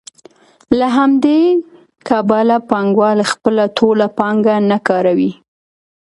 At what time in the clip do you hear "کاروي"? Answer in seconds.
4.87-5.31